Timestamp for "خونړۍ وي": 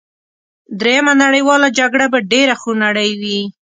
2.61-3.41